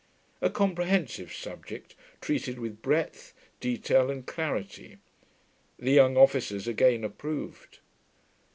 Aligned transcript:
A 0.41 0.49
comprehensive 0.49 1.31
subject, 1.31 1.93
treated 2.21 2.57
with 2.57 2.81
breadth, 2.81 3.33
detail, 3.59 4.09
and 4.09 4.25
clarity. 4.25 4.97
The 5.77 5.91
young 5.91 6.17
officers 6.17 6.67
again 6.67 7.03
approved. 7.03 7.77